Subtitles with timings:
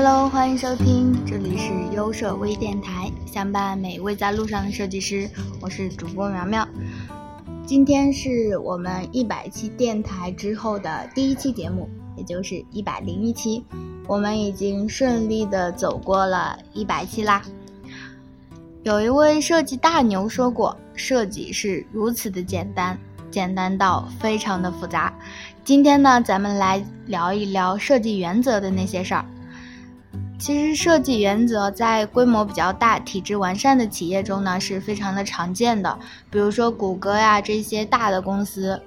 [0.00, 5.28] Hello，欢迎收听，这里是优设微电台，相伴每一位在路上的设计师，
[5.60, 6.64] 我是主播苗苗。
[7.66, 13.64] 今天是我们一百期电台之后的第一期节目，也就是一百零一期，
[14.06, 17.42] 我们已经顺利的走过了一百期啦。
[18.84, 22.96] 有一位设计大牛说过，设计是如此的简单，
[23.32, 25.12] 简单到非常的复杂。
[25.64, 29.24] 今天呢，咱们来聊一聊设计原则的那些事儿。
[30.38, 35.98] 其实设计原则在规模比较大、体制完善的企业中呢是非常的常见的，
[36.30, 38.80] 比如说谷歌呀这些大的公司，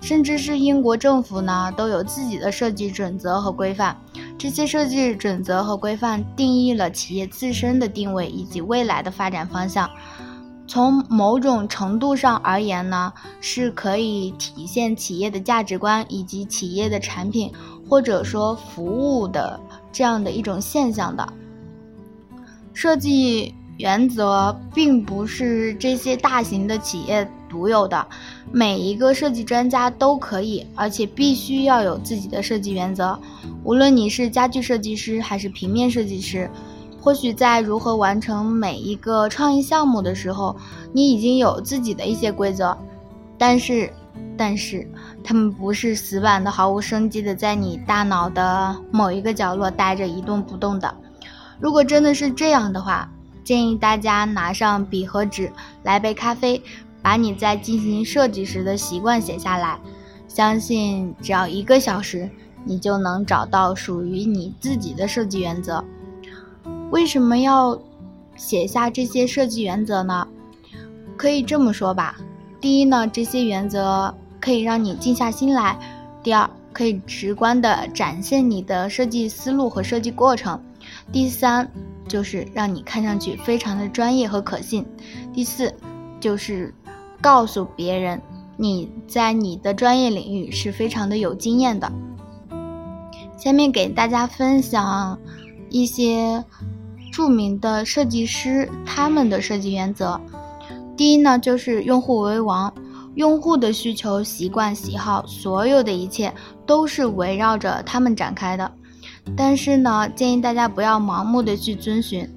[0.00, 3.96] 甚至是英国政府呢都有自己的设计准则和规范。
[4.36, 9.88] 这些设计准则和规范定义了企业自身的定位以及未来的发展方向。
[10.68, 17.52] 从某种程度上而言呢，是可以体现企业的价值观以及企业的产品
[17.88, 19.58] 或者说服务的。
[19.92, 21.26] 这样的一种现象的
[22.72, 28.06] 设计原则，并不是这些大型的企业独有的，
[28.50, 33.18] 每一个设计专家都可以，而且必须要有自己的设计原则。
[33.64, 36.50] 无论你是家具设计师还是平面设计师，
[37.00, 40.56] 或许在如何完成每一个创意项目的时候，
[40.92, 42.76] 你已经有自己的一些规则，
[43.38, 43.92] 但是。
[44.36, 44.86] 但是，
[45.24, 50.94] 他们不是死板的、毫无生机的，在你大脑的某一个角落待着一动不动的。
[51.58, 53.10] 如果真的是这样的话，
[53.42, 55.50] 建议大家拿上笔和纸，
[55.82, 56.62] 来杯咖啡，
[57.00, 59.78] 把你在进行设计时的习惯写下来。
[60.28, 62.28] 相信只要一个小时，
[62.64, 65.82] 你就能找到属于你自己的设计原则。
[66.90, 67.80] 为什么要
[68.36, 70.28] 写下这些设计原则呢？
[71.16, 72.18] 可以这么说吧。
[72.66, 75.78] 第一呢，这些原则可以让你静下心来；
[76.20, 80.58] 第二，可以直观的展现你的设计思路和设计过程；
[81.12, 81.70] 第三，
[82.08, 84.82] 就是让你看上去非常的专业和可信；
[85.32, 85.72] 第四，
[86.18, 86.74] 就是
[87.20, 88.20] 告诉别人
[88.56, 91.92] 你在你的专业领域是非常的有经验的。
[93.38, 95.16] 下面给大家分享
[95.70, 96.44] 一些
[97.12, 100.20] 著名的设计师他们的设计原则。
[100.96, 102.72] 第一呢，就是用户为王，
[103.16, 106.32] 用户的需求、习惯、喜好，所有的一切
[106.64, 108.72] 都是围绕着他们展开的。
[109.36, 112.28] 但是呢，建议大家不要盲目的去遵循。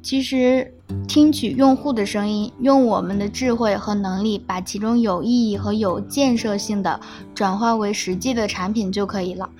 [0.00, 0.72] 其实，
[1.08, 7.00] 听取用户的声音，用我们的智慧和能力，把其中有意义和有建设性的
[7.34, 9.50] 转化为实际的产品就可以了。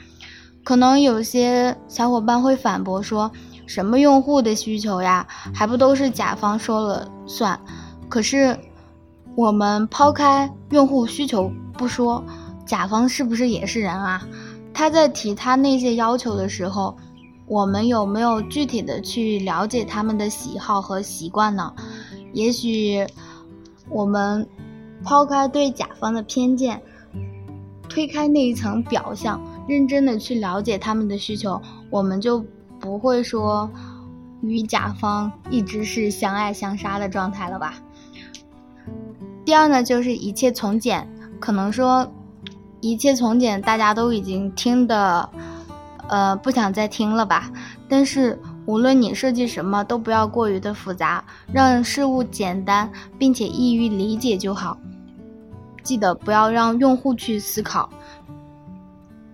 [0.63, 3.31] 可能有些小伙伴会反驳说
[3.67, 7.59] ：“什么用户的需求呀，还不都是甲方说了算？”
[8.09, 8.59] 可是，
[9.35, 12.25] 我们抛开用户需求不说，
[12.67, 14.27] 甲方是不是也是人啊？
[14.73, 16.97] 他在提他那些要求的时候，
[17.47, 21.73] 我们有没有具体的去了解他们的喜好和习惯呢？
[22.33, 23.07] 也许，
[23.89, 24.47] 我们
[25.05, 26.81] 抛开对甲方的偏见，
[27.89, 31.61] 推开那一层表象，认真的去了解他们的需求，
[31.91, 32.45] 我们就
[32.79, 33.69] 不会说
[34.43, 37.75] 与甲方一直是相爱相杀的状态了吧？
[39.49, 41.09] 第二呢，就是一切从简。
[41.41, 42.07] 可能说，
[42.83, 45.27] 一切从简，大家都已经听的，
[46.07, 47.51] 呃，不想再听了吧。
[47.89, 54.77] 但是，无论你设计什么，都不要过于的复杂，让事物简单并且易于理解就好。
[55.83, 57.89] 记得不要让用户去思考。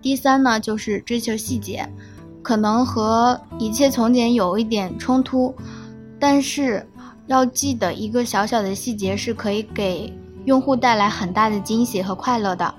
[0.01, 1.85] 第三呢，就是追求细节，
[2.41, 5.53] 可能和一切从简有一点冲突，
[6.17, 6.87] 但是。
[7.27, 10.13] 要记得一个小小的细节是可以给
[10.45, 12.73] 用户带来很大的惊喜和快乐的，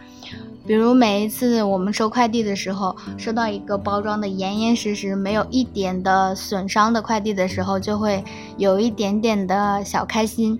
[0.65, 8.23] 比如每一次我们收快递的时候，收到一个包装的严严实实、没有一点的损伤的快递的时候，就会
[8.57, 10.59] 有一点点的小开心。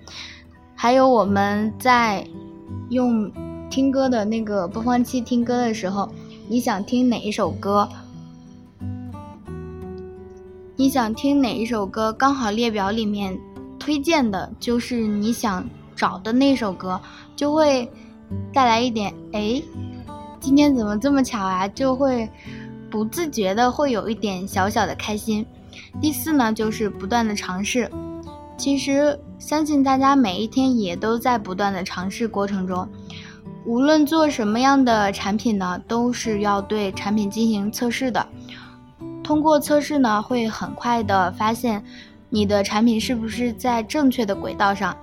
[0.75, 2.27] 还有我们在
[2.89, 3.31] 用
[3.69, 6.09] 听歌的那个播放器听歌的时候，
[6.49, 7.87] 你想听哪一首歌？
[10.75, 12.11] 你想听哪一首歌？
[12.11, 13.39] 刚好列表里面。
[13.87, 16.99] 推荐的就是你想找的那首歌，
[17.37, 17.89] 就会
[18.53, 19.63] 带来一点哎，
[20.41, 21.65] 今天怎么这么巧啊？
[21.69, 22.29] 就会
[22.91, 25.45] 不自觉的会有一点小小的开心。
[26.01, 27.89] 第四呢，就是不断的尝试。
[28.57, 32.85] 其实相信大家每一天也都在不断的尝试过程中，
[33.63, 38.27] 无论做什么样的产品呢，都是要对产品进行测试的。
[39.23, 41.81] 通过测试呢，会很快的发现。
[42.29, 44.95] 你的产品是不是在正确的轨道上？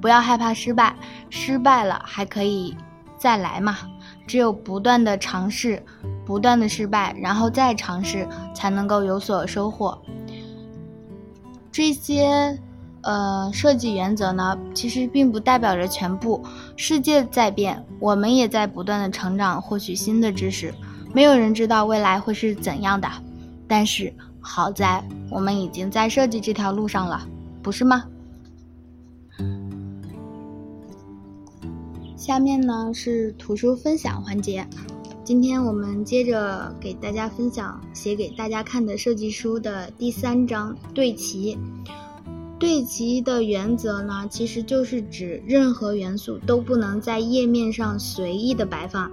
[0.00, 0.94] 不要害怕失败，
[1.30, 2.76] 失败了还可以
[3.16, 3.78] 再来嘛。
[4.26, 5.82] 只有不断的尝试，
[6.24, 10.00] 不断的失败，然后再尝试，才能够有所收获。
[11.70, 12.58] 这些，
[13.02, 16.44] 呃，设计原则呢，其实并不代表着全部。
[16.76, 20.74] 世界在变，我们也在不断的成长，获取新的知识。
[21.12, 23.08] 没有人知道未来会是怎样的，
[23.66, 27.26] 但是好在我们已经在设计这条路上了，
[27.62, 28.04] 不是吗？
[32.16, 34.66] 下面呢是图书分享环节，
[35.24, 41.56] 今天我们接着给大家分享写给大家看的设计书的第三章对齐。
[42.58, 49.10] 对齐的原则呢，其实就是指任何元素都不能在页面上随意的摆放，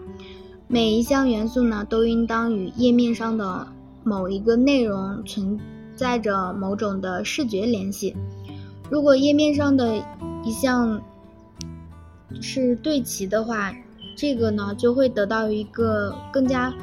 [0.67, 3.67] 每一项元素呢都应当与页面上的
[4.03, 5.59] 某一个内容存
[5.95, 8.15] 在着某种的视觉联系。
[8.89, 9.97] 如果页面上的
[10.43, 11.01] 一项
[12.41, 13.73] 是对齐的话，
[14.15, 16.73] 这个呢就会得到一个更加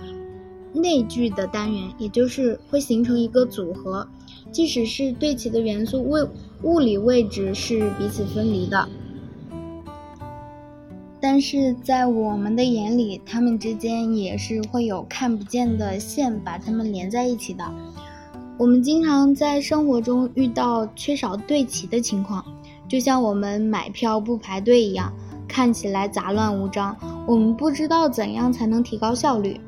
[0.72, 4.06] 内聚的单元，也就是会形成一个组合。
[4.52, 6.24] 即使是对齐的元素位
[6.62, 8.88] 物理位置是彼此分离的，
[11.28, 17.64] 但是在我们的眼里，它们之间也是会有看不见的线把它们连在一起的。
[18.56, 22.44] 我们经常在生活中遇到缺少对齐的情况，
[22.86, 25.12] 就像我们买票不排队一样。
[25.48, 26.96] 看起来杂乱无章，
[27.26, 29.60] 我们不知道怎样才能提高效率，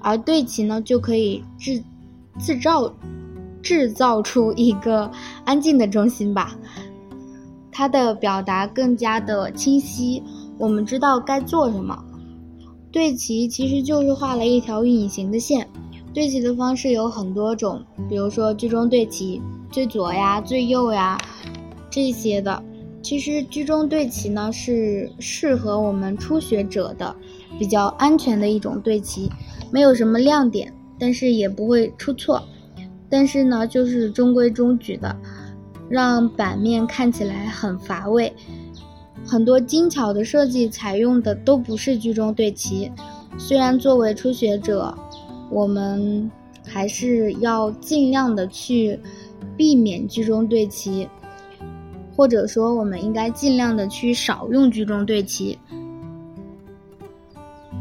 [0.00, 1.82] 而对齐呢，就可以制
[2.38, 2.92] 制造
[3.62, 5.10] 制造出一个
[5.46, 6.54] 安静的中心吧。
[7.72, 10.22] 它的表达更加的清晰，
[10.58, 12.04] 我们知道该做什么。
[12.90, 15.68] 对齐其实就是画了一条隐形的线。
[16.12, 19.40] 对齐的方式有很多种，比如说居中对齐，
[19.70, 21.18] 最左呀、最右呀
[21.90, 22.62] 这些的。
[23.00, 27.14] 其实居中对齐呢是适合我们初学者的，
[27.58, 29.30] 比较安全的一种对齐，
[29.70, 32.42] 没有什么亮点，但是也不会出错，
[33.08, 35.14] 但是呢就是中规中矩的，
[35.88, 38.34] 让版面看起来很乏味。
[39.26, 42.90] 很多精巧的设计采用的都不是居中对齐，
[43.36, 44.96] 虽然作为初学者，
[45.50, 46.30] 我们
[46.64, 48.98] 还是要尽量的去
[49.56, 51.08] 避免居中对齐。
[52.16, 55.56] 或者说，我们应该尽量的去少用居中对齐。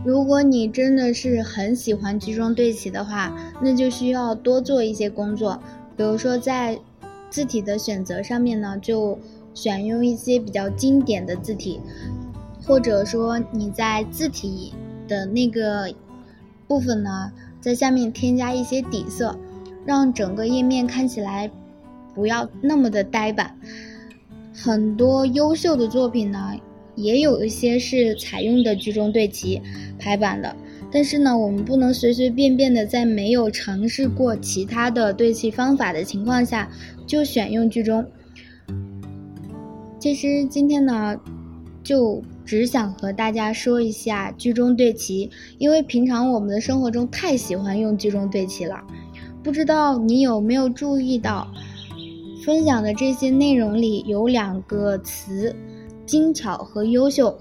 [0.06, 5.60] 如果你真的是很喜欢居中对齐的话，那就需要多做一些工作。
[5.96, 6.80] 比如说，在
[7.32, 9.18] 字体的选择上面呢，就
[9.58, 11.80] 选用一些比较经典的字体，
[12.64, 14.72] 或者说你在字体
[15.08, 15.92] 的那个
[16.68, 19.36] 部分呢，在下面添加一些底色，
[19.84, 21.50] 让整个页面看起来
[22.14, 23.58] 不要那么的呆板。
[24.54, 26.54] 很多优秀的作品呢，
[26.94, 29.60] 也有一些是采用的居中对齐
[29.98, 30.56] 排版的，
[30.92, 36.70] 但是呢，我们不能随随便便的在没有尝试过其他的对齐方法的情况下
[37.08, 38.06] 就选用居中。
[40.00, 41.20] 其实今天呢，
[41.84, 48.80] 就只想和大家说一下居中对齐，因为平常我们的生活中太喜欢用居中对齐了，
[49.44, 51.48] 不知道你有没有注意到？
[52.46, 55.54] 分享的这些内容里有两个词，
[56.06, 57.38] 精巧和优秀。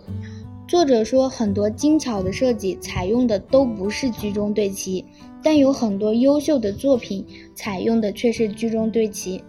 [0.67, 5.05] 作者说，很多精巧的设计采用的都不是居中对齐，
[5.43, 9.41] 但有很多优秀的作品采用的却是居中对齐。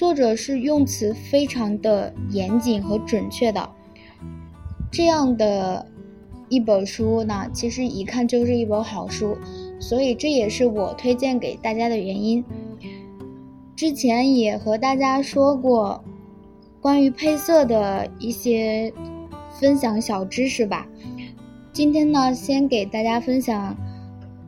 [0.00, 3.68] 作者是用词非常的严谨和准确的，
[4.90, 5.86] 这样的
[6.48, 9.36] 一本书呢，其实一看就是一本好书，
[9.78, 12.42] 所以这也是我推荐给大家的原因。
[13.76, 16.02] 之前也和大家说过
[16.80, 18.90] 关于配色的一些
[19.50, 20.88] 分享小知识吧。
[21.74, 23.76] 今天呢，先给大家分享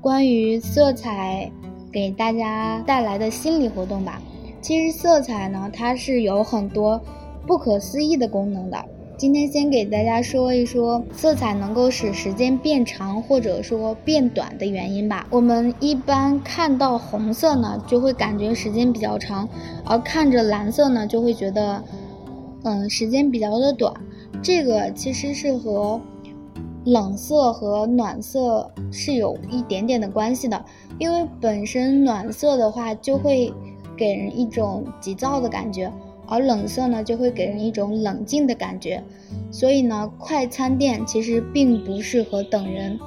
[0.00, 1.52] 关于色彩
[1.92, 4.18] 给大家带来的心理活动吧。
[4.62, 7.02] 其实色彩呢，它是有很多
[7.48, 8.82] 不可思议的功能的。
[9.16, 15.26] 今天先给大家说一说色彩能够使时间变长或者说变短的原因吧。
[15.30, 19.48] 我们一般看到红色呢，就会感觉时间比较长，
[19.84, 21.82] 而看着蓝色呢，就会觉得，
[22.62, 23.92] 嗯，时间比较的短。
[24.40, 26.00] 这个其实是和
[26.84, 30.64] 冷色和暖色是有一点点的关系的，
[30.98, 33.52] 因为本身暖色的话就会
[34.02, 35.92] 给人一种急躁的感觉。
[36.26, 39.02] 而冷色呢，就会给人一种冷静的感觉，
[39.50, 42.98] 所以呢，快餐店其实并不适合等人，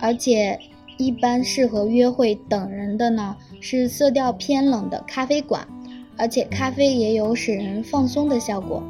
[0.00, 0.58] 而且
[0.96, 5.68] 一般适合约会等人的呢是色调偏冷的咖啡馆，
[6.16, 8.82] 而且咖啡也有使人放松的效果，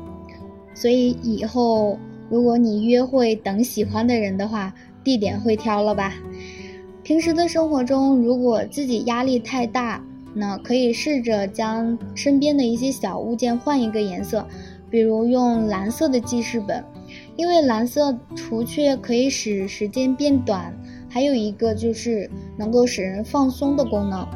[0.73, 1.99] 所以以后
[2.31, 4.73] 如果你约会等喜欢的人的话，
[5.05, 6.15] 地点会挑了吧？
[7.03, 10.03] 平时的生活中，如果自己压力太大，
[10.39, 14.47] 那可以试着将身边的一些小物件换一个颜色，
[14.91, 16.85] 比如用蓝色的记事本，
[17.37, 20.73] 因为蓝色除却可以使时间变短，
[21.09, 24.27] 还有一个就是能够使人放松的功能。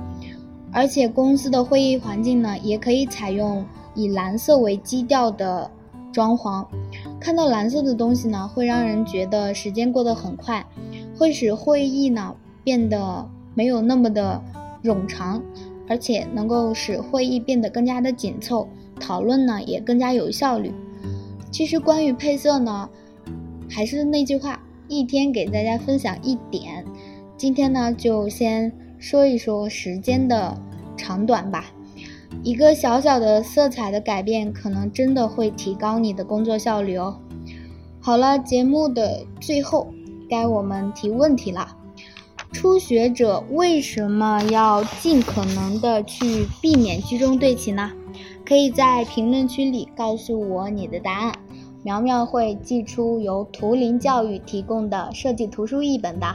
[0.73, 3.65] 而且公司的会议环境呢，也可以采用
[3.95, 5.71] 以蓝色为基调的
[6.13, 6.67] 装潢。
[7.21, 10.65] 看到蓝色的东西呢，会让人觉得时间过得很快，
[11.17, 12.35] 会使会议呢。
[12.63, 14.41] 变得没有那么的
[14.85, 15.43] 冗长，
[15.91, 18.69] 而且能够使会议变得更加的紧凑，
[19.01, 20.73] 讨论呢也更加有效率。
[21.51, 22.89] 其实关于配色呢，
[23.69, 26.85] 还是那句话，一天给大家分享一点。
[27.37, 30.57] 今天呢就先说一说时间的
[30.97, 31.73] 长短吧。
[32.45, 37.19] 一个小小的色彩的改变，可能真的会提高你的工作效率哦。
[38.01, 39.93] 好了，节目的最后
[40.29, 41.77] 该我们提问题了。
[42.53, 47.91] 初学者为什么要尽可能的去避免居中对齐呢？
[48.45, 51.33] 可以在评论区里告诉我你的答案，
[51.83, 56.27] 苗苗会寄出由图灵教育提供的设计图书一本的。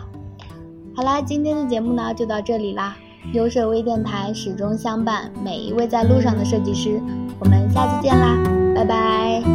[0.96, 2.96] 好啦，今天的节目呢就到这里啦。
[3.34, 7.02] 优设微电台始终相伴每一位在路上的设计师，
[7.40, 8.38] 我们下次见啦，
[8.76, 9.55] 拜拜。